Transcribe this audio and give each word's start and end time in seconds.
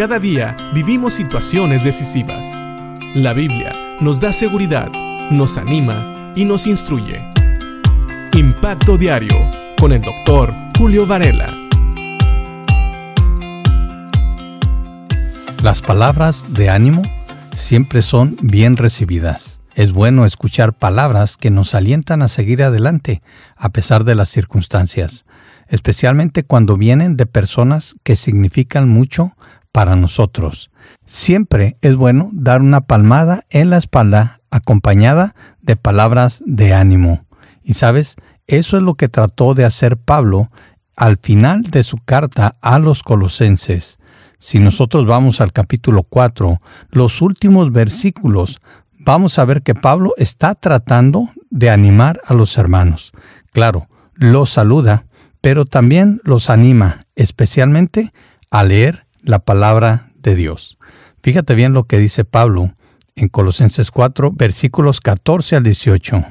Cada 0.00 0.18
día 0.18 0.56
vivimos 0.72 1.12
situaciones 1.12 1.84
decisivas. 1.84 2.46
La 3.14 3.34
Biblia 3.34 3.98
nos 4.00 4.18
da 4.18 4.32
seguridad, 4.32 4.90
nos 5.30 5.58
anima 5.58 6.32
y 6.34 6.46
nos 6.46 6.66
instruye. 6.66 7.22
Impacto 8.32 8.96
Diario 8.96 9.36
con 9.78 9.92
el 9.92 10.00
doctor 10.00 10.54
Julio 10.78 11.06
Varela. 11.06 11.54
Las 15.62 15.82
palabras 15.82 16.46
de 16.48 16.70
ánimo 16.70 17.02
siempre 17.52 18.00
son 18.00 18.38
bien 18.40 18.78
recibidas. 18.78 19.60
Es 19.74 19.92
bueno 19.92 20.24
escuchar 20.24 20.72
palabras 20.72 21.36
que 21.36 21.50
nos 21.50 21.74
alientan 21.74 22.22
a 22.22 22.28
seguir 22.28 22.62
adelante 22.62 23.20
a 23.54 23.68
pesar 23.68 24.04
de 24.04 24.14
las 24.14 24.30
circunstancias, 24.30 25.26
especialmente 25.68 26.42
cuando 26.42 26.78
vienen 26.78 27.18
de 27.18 27.26
personas 27.26 27.96
que 28.02 28.16
significan 28.16 28.88
mucho 28.88 29.36
para 29.72 29.96
nosotros. 29.96 30.70
Siempre 31.06 31.76
es 31.82 31.96
bueno 31.96 32.30
dar 32.32 32.62
una 32.62 32.82
palmada 32.82 33.44
en 33.50 33.70
la 33.70 33.76
espalda 33.76 34.40
acompañada 34.50 35.34
de 35.60 35.76
palabras 35.76 36.42
de 36.44 36.74
ánimo. 36.74 37.24
Y 37.62 37.74
sabes, 37.74 38.16
eso 38.46 38.76
es 38.76 38.82
lo 38.82 38.94
que 38.94 39.08
trató 39.08 39.54
de 39.54 39.64
hacer 39.64 39.96
Pablo 39.96 40.50
al 40.96 41.18
final 41.18 41.62
de 41.62 41.82
su 41.82 41.98
carta 41.98 42.56
a 42.60 42.78
los 42.78 43.02
colosenses. 43.02 43.98
Si 44.38 44.58
nosotros 44.58 45.06
vamos 45.06 45.40
al 45.40 45.52
capítulo 45.52 46.02
4, 46.02 46.60
los 46.90 47.22
últimos 47.22 47.72
versículos, 47.72 48.58
vamos 48.98 49.38
a 49.38 49.44
ver 49.44 49.62
que 49.62 49.74
Pablo 49.74 50.14
está 50.16 50.54
tratando 50.54 51.28
de 51.50 51.70
animar 51.70 52.20
a 52.26 52.34
los 52.34 52.56
hermanos. 52.58 53.12
Claro, 53.52 53.88
los 54.14 54.50
saluda, 54.50 55.06
pero 55.40 55.64
también 55.64 56.20
los 56.24 56.50
anima, 56.50 57.00
especialmente 57.16 58.12
a 58.50 58.64
leer 58.64 59.06
la 59.22 59.38
palabra 59.40 60.10
de 60.22 60.34
Dios. 60.34 60.78
Fíjate 61.22 61.54
bien 61.54 61.72
lo 61.72 61.84
que 61.84 61.98
dice 61.98 62.24
Pablo 62.24 62.74
en 63.14 63.28
Colosenses 63.28 63.90
4, 63.90 64.32
versículos 64.32 65.00
14 65.00 65.56
al 65.56 65.62
18. 65.64 66.24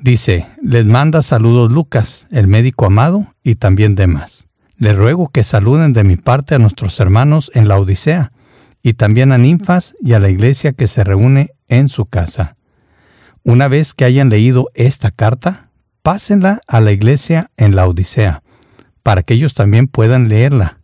Dice, 0.00 0.46
les 0.62 0.86
manda 0.86 1.22
saludos 1.22 1.70
Lucas, 1.70 2.26
el 2.30 2.48
médico 2.48 2.86
amado, 2.86 3.34
y 3.44 3.56
también 3.56 3.94
demás. 3.94 4.46
Les 4.76 4.96
ruego 4.96 5.28
que 5.28 5.44
saluden 5.44 5.92
de 5.92 6.04
mi 6.04 6.16
parte 6.16 6.54
a 6.54 6.58
nuestros 6.58 6.98
hermanos 6.98 7.50
en 7.54 7.68
la 7.68 7.78
Odisea, 7.78 8.32
y 8.82 8.94
también 8.94 9.30
a 9.30 9.38
ninfas 9.38 9.94
y 10.00 10.14
a 10.14 10.18
la 10.18 10.28
iglesia 10.28 10.72
que 10.72 10.88
se 10.88 11.04
reúne 11.04 11.50
en 11.68 11.88
su 11.88 12.06
casa. 12.06 12.56
Una 13.44 13.68
vez 13.68 13.94
que 13.94 14.04
hayan 14.04 14.28
leído 14.28 14.70
esta 14.74 15.10
carta, 15.10 15.70
pásenla 16.02 16.60
a 16.66 16.80
la 16.80 16.90
iglesia 16.90 17.50
en 17.56 17.76
la 17.76 17.86
Odisea, 17.86 18.42
para 19.02 19.22
que 19.22 19.34
ellos 19.34 19.54
también 19.54 19.86
puedan 19.86 20.28
leerla 20.28 20.81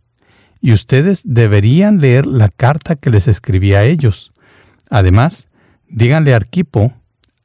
y 0.61 0.73
ustedes 0.73 1.21
deberían 1.23 1.99
leer 1.99 2.25
la 2.25 2.49
carta 2.49 2.95
que 2.95 3.09
les 3.09 3.27
escribí 3.27 3.73
a 3.73 3.83
ellos. 3.83 4.33
Además, 4.89 5.47
díganle 5.87 6.33
a 6.33 6.37
Arquipo, 6.37 6.93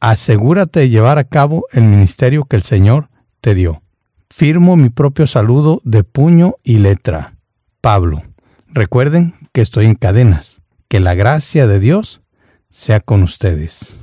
asegúrate 0.00 0.80
de 0.80 0.90
llevar 0.90 1.18
a 1.18 1.24
cabo 1.24 1.66
el 1.72 1.84
ministerio 1.84 2.44
que 2.44 2.56
el 2.56 2.62
Señor 2.62 3.08
te 3.40 3.54
dio. 3.54 3.82
Firmo 4.30 4.76
mi 4.76 4.90
propio 4.90 5.26
saludo 5.26 5.80
de 5.84 6.02
puño 6.02 6.56
y 6.64 6.78
letra. 6.78 7.36
Pablo. 7.80 8.22
Recuerden 8.66 9.34
que 9.52 9.60
estoy 9.60 9.86
en 9.86 9.94
cadenas. 9.94 10.60
Que 10.88 10.98
la 11.00 11.14
gracia 11.14 11.66
de 11.66 11.78
Dios 11.78 12.22
sea 12.70 13.00
con 13.00 13.22
ustedes. 13.22 13.98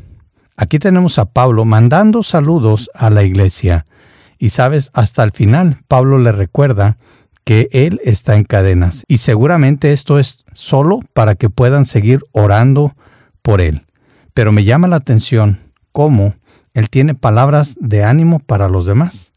Aquí 0.56 0.80
tenemos 0.80 1.20
a 1.20 1.25
Pablo 1.25 1.66
mandando 1.66 2.23
saludos 2.23 2.90
a 2.94 3.09
la 3.09 3.23
iglesia. 3.23 3.86
Y 4.38 4.50
sabes, 4.50 4.92
hasta 4.94 5.23
el 5.23 5.31
final 5.31 5.84
Pablo 5.88 6.18
le 6.18 6.31
recuerda 6.31 6.98
que 7.44 7.70
Él 7.72 8.00
está 8.03 8.36
en 8.36 8.44
cadenas. 8.44 9.06
Y 9.08 9.17
seguramente 9.17 9.94
esto 9.94 10.20
es 10.20 10.44
solo 10.53 11.00
para 11.14 11.36
que 11.36 11.50
puedan 11.50 11.86
seguir 11.86 12.22
orando 12.31 12.95
por 13.42 13.61
Él. 13.61 13.86
Pero 14.34 14.52
me 14.52 14.64
llama 14.64 14.88
la 14.88 14.97
atención 14.97 15.59
cómo 15.92 16.36
Él 16.73 16.89
tiene 16.89 17.16
palabras 17.16 17.75
de 17.80 18.03
ánimo 18.03 18.40
para 18.40 18.69
los 18.69 18.85
demás. 18.85 19.34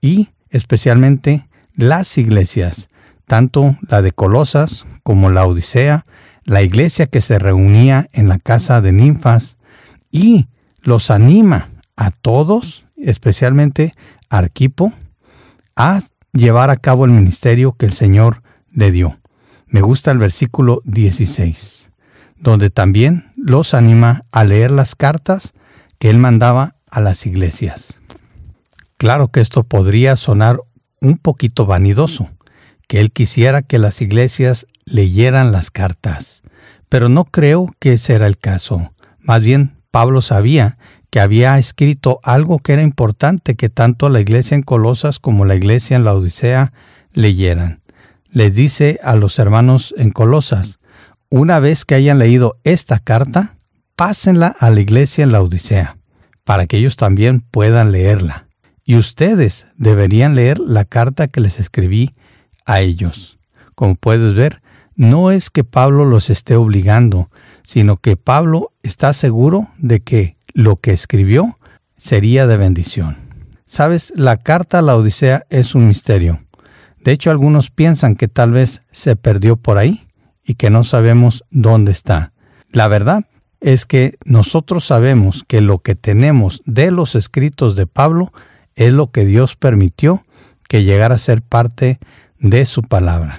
Y 0.00 0.30
especialmente 0.50 1.48
las 1.74 2.18
iglesias, 2.18 2.88
tanto 3.26 3.76
la 3.88 4.02
de 4.02 4.12
Colosas 4.12 4.86
como 5.02 5.30
la 5.30 5.46
Odisea, 5.46 6.06
la 6.44 6.62
iglesia 6.62 7.06
que 7.06 7.20
se 7.20 7.38
reunía 7.38 8.08
en 8.12 8.28
la 8.28 8.38
casa 8.38 8.80
de 8.80 8.92
ninfas, 8.92 9.56
y 10.10 10.48
los 10.82 11.10
anima 11.10 11.70
a 11.96 12.10
todos, 12.10 12.84
especialmente 12.96 13.94
a 14.28 14.38
Arquipo, 14.38 14.92
a 15.76 16.00
llevar 16.32 16.70
a 16.70 16.76
cabo 16.76 17.04
el 17.04 17.10
ministerio 17.10 17.72
que 17.72 17.86
el 17.86 17.92
Señor 17.92 18.42
le 18.70 18.90
dio. 18.90 19.18
Me 19.66 19.80
gusta 19.80 20.10
el 20.10 20.18
versículo 20.18 20.80
16, 20.84 21.90
donde 22.38 22.70
también 22.70 23.32
los 23.36 23.74
anima 23.74 24.22
a 24.32 24.44
leer 24.44 24.70
las 24.70 24.94
cartas 24.94 25.52
que 25.98 26.10
él 26.10 26.18
mandaba 26.18 26.74
a 26.90 27.00
las 27.00 27.26
iglesias. 27.26 27.94
Claro 28.96 29.28
que 29.28 29.40
esto 29.40 29.64
podría 29.64 30.16
sonar 30.16 30.58
un 31.00 31.18
poquito 31.18 31.66
vanidoso, 31.66 32.30
que 32.86 33.00
él 33.00 33.12
quisiera 33.12 33.62
que 33.62 33.78
las 33.78 34.00
iglesias 34.00 34.66
leyeran 34.84 35.52
las 35.52 35.70
cartas, 35.70 36.42
pero 36.88 37.08
no 37.08 37.24
creo 37.24 37.74
que 37.78 37.94
ese 37.94 38.14
era 38.14 38.26
el 38.26 38.38
caso. 38.38 38.92
Más 39.20 39.40
bien, 39.40 39.76
Pablo 39.90 40.22
sabía 40.22 40.78
que 41.12 41.20
había 41.20 41.58
escrito 41.58 42.20
algo 42.22 42.58
que 42.58 42.72
era 42.72 42.80
importante 42.80 43.54
que 43.54 43.68
tanto 43.68 44.08
la 44.08 44.20
iglesia 44.20 44.54
en 44.54 44.62
Colosas 44.62 45.18
como 45.18 45.44
la 45.44 45.54
iglesia 45.54 45.94
en 45.94 46.04
la 46.04 46.14
Odisea 46.14 46.72
leyeran. 47.12 47.82
Les 48.30 48.54
dice 48.54 48.98
a 49.04 49.14
los 49.14 49.38
hermanos 49.38 49.94
en 49.98 50.10
Colosas, 50.10 50.78
una 51.28 51.60
vez 51.60 51.84
que 51.84 51.96
hayan 51.96 52.18
leído 52.18 52.56
esta 52.64 52.98
carta, 52.98 53.58
pásenla 53.94 54.56
a 54.58 54.70
la 54.70 54.80
iglesia 54.80 55.22
en 55.22 55.32
la 55.32 55.42
Odisea, 55.42 55.98
para 56.44 56.66
que 56.66 56.78
ellos 56.78 56.96
también 56.96 57.40
puedan 57.40 57.92
leerla. 57.92 58.48
Y 58.82 58.96
ustedes 58.96 59.66
deberían 59.76 60.34
leer 60.34 60.58
la 60.58 60.86
carta 60.86 61.28
que 61.28 61.42
les 61.42 61.60
escribí 61.60 62.14
a 62.64 62.80
ellos. 62.80 63.36
Como 63.74 63.96
puedes 63.96 64.34
ver, 64.34 64.62
no 64.96 65.30
es 65.30 65.50
que 65.50 65.62
Pablo 65.62 66.06
los 66.06 66.30
esté 66.30 66.56
obligando, 66.56 67.28
sino 67.64 67.98
que 67.98 68.16
Pablo 68.16 68.72
está 68.82 69.12
seguro 69.12 69.68
de 69.76 70.00
que 70.00 70.38
lo 70.54 70.76
que 70.76 70.92
escribió 70.92 71.58
sería 71.96 72.46
de 72.46 72.56
bendición. 72.56 73.16
Sabes, 73.66 74.12
la 74.16 74.36
carta 74.36 74.80
a 74.80 74.82
la 74.82 74.96
Odisea 74.96 75.46
es 75.50 75.74
un 75.74 75.88
misterio. 75.88 76.40
De 77.00 77.12
hecho, 77.12 77.30
algunos 77.30 77.70
piensan 77.70 78.16
que 78.16 78.28
tal 78.28 78.52
vez 78.52 78.82
se 78.90 79.16
perdió 79.16 79.56
por 79.56 79.78
ahí 79.78 80.06
y 80.44 80.54
que 80.54 80.70
no 80.70 80.84
sabemos 80.84 81.44
dónde 81.50 81.92
está. 81.92 82.32
La 82.70 82.88
verdad 82.88 83.24
es 83.60 83.86
que 83.86 84.18
nosotros 84.24 84.84
sabemos 84.84 85.44
que 85.46 85.60
lo 85.60 85.78
que 85.78 85.94
tenemos 85.94 86.60
de 86.64 86.90
los 86.90 87.14
escritos 87.14 87.76
de 87.76 87.86
Pablo 87.86 88.32
es 88.74 88.92
lo 88.92 89.10
que 89.10 89.24
Dios 89.24 89.56
permitió 89.56 90.24
que 90.68 90.84
llegara 90.84 91.14
a 91.16 91.18
ser 91.18 91.42
parte 91.42 91.98
de 92.38 92.64
su 92.66 92.82
palabra. 92.82 93.38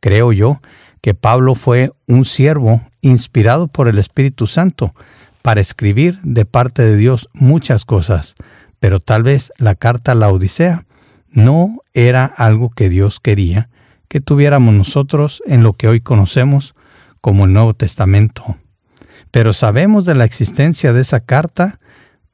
Creo 0.00 0.32
yo 0.32 0.60
que 1.00 1.14
Pablo 1.14 1.54
fue 1.54 1.92
un 2.06 2.24
siervo 2.24 2.82
inspirado 3.00 3.68
por 3.68 3.88
el 3.88 3.98
Espíritu 3.98 4.46
Santo 4.46 4.94
para 5.42 5.60
escribir 5.60 6.20
de 6.22 6.44
parte 6.44 6.82
de 6.82 6.96
Dios 6.96 7.28
muchas 7.32 7.84
cosas, 7.84 8.34
pero 8.78 9.00
tal 9.00 9.22
vez 9.22 9.52
la 9.58 9.74
carta 9.74 10.12
a 10.12 10.14
la 10.14 10.30
Odisea 10.30 10.86
no 11.28 11.78
era 11.94 12.24
algo 12.24 12.70
que 12.70 12.88
Dios 12.88 13.20
quería 13.20 13.68
que 14.10 14.20
tuviéramos 14.20 14.74
nosotros 14.74 15.40
en 15.46 15.62
lo 15.62 15.72
que 15.72 15.86
hoy 15.86 16.00
conocemos 16.00 16.74
como 17.20 17.44
el 17.44 17.52
Nuevo 17.52 17.74
Testamento. 17.74 18.56
Pero 19.30 19.52
sabemos 19.52 20.04
de 20.04 20.16
la 20.16 20.24
existencia 20.24 20.92
de 20.92 21.02
esa 21.02 21.20
carta 21.20 21.78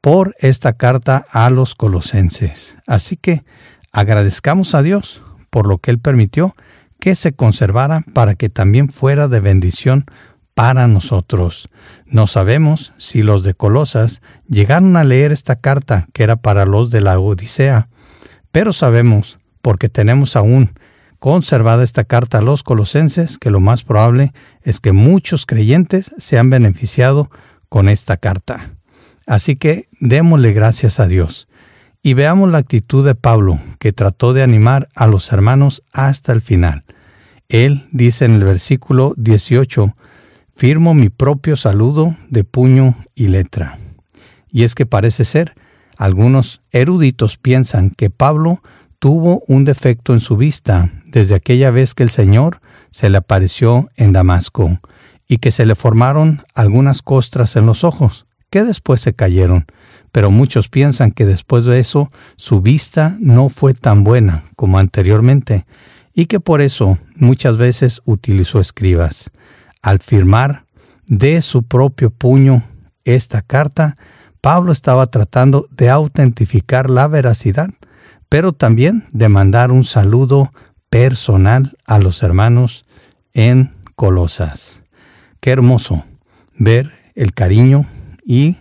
por 0.01 0.35
esta 0.39 0.73
carta 0.73 1.23
a 1.29 1.51
los 1.51 1.75
colosenses. 1.75 2.75
Así 2.87 3.15
que 3.15 3.43
agradezcamos 3.91 4.73
a 4.73 4.81
Dios 4.81 5.21
por 5.51 5.67
lo 5.67 5.77
que 5.77 5.91
Él 5.91 5.99
permitió 5.99 6.55
que 6.99 7.13
se 7.13 7.33
conservara 7.33 8.03
para 8.13 8.33
que 8.33 8.49
también 8.49 8.89
fuera 8.89 9.27
de 9.27 9.39
bendición 9.39 10.05
para 10.57 10.87
nosotros. 10.87 11.69
No 12.07 12.25
sabemos 12.25 12.91
si 12.97 13.21
los 13.21 13.43
de 13.43 13.53
Colosas 13.53 14.23
llegaron 14.49 14.97
a 14.97 15.03
leer 15.03 15.31
esta 15.31 15.57
carta 15.57 16.07
que 16.13 16.23
era 16.23 16.35
para 16.35 16.65
los 16.65 16.89
de 16.89 16.99
la 16.99 17.19
Odisea, 17.19 17.89
pero 18.51 18.73
sabemos, 18.73 19.37
porque 19.61 19.87
tenemos 19.87 20.35
aún 20.35 20.71
conservada 21.19 21.83
esta 21.83 22.05
carta 22.05 22.39
a 22.39 22.41
los 22.41 22.63
colosenses, 22.63 23.37
que 23.37 23.51
lo 23.51 23.59
más 23.59 23.83
probable 23.83 24.33
es 24.63 24.79
que 24.79 24.93
muchos 24.93 25.45
creyentes 25.45 26.09
se 26.17 26.39
han 26.39 26.49
beneficiado 26.49 27.29
con 27.69 27.87
esta 27.87 28.17
carta. 28.17 28.71
Así 29.27 29.57
que 29.57 29.89
démosle 29.99 30.53
gracias 30.53 30.99
a 30.99 31.05
Dios. 31.05 31.47
Y 32.01 32.15
veamos 32.15 32.49
la 32.49 32.57
actitud 32.57 33.05
de 33.05 33.13
Pablo, 33.13 33.59
que 33.77 33.93
trató 33.93 34.33
de 34.33 34.41
animar 34.41 34.89
a 34.95 35.05
los 35.05 35.31
hermanos 35.31 35.83
hasta 35.93 36.33
el 36.33 36.41
final. 36.41 36.83
Él 37.47 37.87
dice 37.91 38.25
en 38.25 38.33
el 38.33 38.43
versículo 38.43 39.13
18, 39.17 39.95
firmo 40.57 40.95
mi 40.95 41.09
propio 41.09 41.55
saludo 41.55 42.15
de 42.29 42.43
puño 42.43 42.97
y 43.13 43.27
letra. 43.27 43.77
Y 44.49 44.63
es 44.63 44.73
que 44.73 44.87
parece 44.87 45.23
ser, 45.23 45.53
algunos 45.97 46.61
eruditos 46.71 47.37
piensan 47.37 47.91
que 47.91 48.09
Pablo 48.09 48.63
tuvo 48.97 49.43
un 49.47 49.65
defecto 49.65 50.13
en 50.13 50.19
su 50.19 50.35
vista 50.35 50.91
desde 51.05 51.35
aquella 51.35 51.69
vez 51.69 51.93
que 51.93 52.01
el 52.01 52.09
Señor 52.09 52.59
se 52.89 53.11
le 53.11 53.19
apareció 53.19 53.89
en 53.97 54.13
Damasco 54.13 54.79
y 55.27 55.37
que 55.37 55.51
se 55.51 55.67
le 55.67 55.75
formaron 55.75 56.41
algunas 56.55 57.03
costras 57.03 57.55
en 57.55 57.67
los 57.67 57.83
ojos, 57.83 58.25
que 58.49 58.63
después 58.63 58.99
se 58.99 59.13
cayeron, 59.13 59.67
pero 60.11 60.31
muchos 60.31 60.69
piensan 60.69 61.11
que 61.11 61.27
después 61.27 61.65
de 61.65 61.79
eso 61.79 62.11
su 62.35 62.61
vista 62.61 63.15
no 63.19 63.49
fue 63.49 63.75
tan 63.75 64.03
buena 64.03 64.45
como 64.55 64.79
anteriormente 64.79 65.67
y 66.15 66.25
que 66.25 66.39
por 66.39 66.61
eso 66.61 66.97
muchas 67.15 67.57
veces 67.57 68.01
utilizó 68.05 68.59
escribas. 68.59 69.29
Al 69.81 69.99
firmar 69.99 70.65
de 71.05 71.41
su 71.41 71.63
propio 71.63 72.09
puño 72.09 72.63
esta 73.03 73.41
carta, 73.41 73.95
Pablo 74.41 74.71
estaba 74.71 75.07
tratando 75.07 75.67
de 75.71 75.89
autentificar 75.89 76.89
la 76.89 77.07
veracidad, 77.07 77.69
pero 78.29 78.53
también 78.53 79.05
de 79.11 79.29
mandar 79.29 79.71
un 79.71 79.83
saludo 79.83 80.51
personal 80.89 81.77
a 81.85 81.99
los 81.99 82.23
hermanos 82.23 82.85
en 83.33 83.73
Colosas. 83.95 84.81
Qué 85.39 85.51
hermoso 85.51 86.05
ver 86.57 86.91
el 87.15 87.33
cariño 87.33 87.85
y 88.25 88.57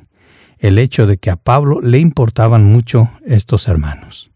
el 0.59 0.79
hecho 0.79 1.07
de 1.07 1.19
que 1.19 1.31
a 1.31 1.37
Pablo 1.37 1.81
le 1.81 1.99
importaban 1.99 2.65
mucho 2.65 3.11
estos 3.25 3.69
hermanos. 3.69 4.31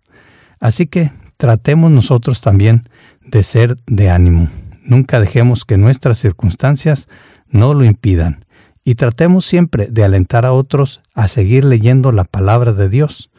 Así 0.59 0.87
que 0.87 1.13
tratemos 1.37 1.91
nosotros 1.91 2.41
también 2.41 2.89
de 3.25 3.43
ser 3.43 3.79
de 3.87 4.11
ánimo. 4.11 4.49
Nunca 4.83 5.21
dejemos 5.21 5.65
que 5.65 5.77
nuestras 5.77 6.19
circunstancias 6.19 7.09
no 7.49 7.75
lo 7.75 7.85
impidan 7.85 8.45
y 8.85 8.95
tratemos 8.95 9.45
siempre 9.45 9.89
de 9.89 10.05
alentar 10.05 10.47
a 10.47 10.53
otros 10.53 11.01
a 11.15 11.29
seguir 11.29 11.65
leyendo 11.65 12.13
la 12.13 12.25
palabra 12.25 12.73
de 12.73 12.89
Dios 12.89 13.31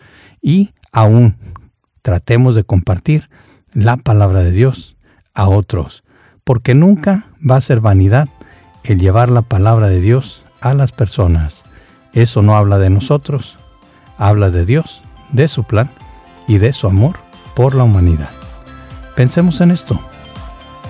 y 0.41 0.73
aún 0.91 1.37
tratemos 2.01 2.55
de 2.55 2.63
compartir 2.63 3.29
la 3.73 3.97
palabra 3.97 4.41
de 4.41 4.51
Dios 4.51 4.97
a 5.33 5.47
otros, 5.47 6.03
porque 6.43 6.75
nunca 6.75 7.25
va 7.47 7.55
a 7.55 7.61
ser 7.61 7.79
vanidad 7.79 8.29
el 8.83 8.99
llevar 8.99 9.29
la 9.29 9.41
palabra 9.41 9.87
de 9.87 10.01
Dios 10.01 10.43
a 10.61 10.73
las 10.73 10.91
personas. 10.91 11.63
Eso 12.13 12.41
no 12.41 12.55
habla 12.55 12.77
de 12.77 12.89
nosotros, 12.89 13.57
habla 14.17 14.51
de 14.51 14.65
Dios, 14.65 15.01
de 15.31 15.47
su 15.47 15.63
plan 15.63 15.89
y 16.47 16.57
de 16.57 16.73
su 16.73 16.87
amor 16.87 17.17
por 17.55 17.75
la 17.75 17.83
humanidad. 17.83 18.31
Pensemos 19.15 19.61
en 19.61 19.71
esto 19.71 20.01